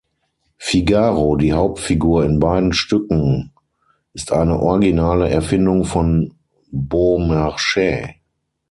[0.57, 3.51] Figaro, die Hauptfigur in beiden Stücken,
[4.15, 6.33] ist eine originale Erfindung von
[6.71, 8.15] Beaumarchais.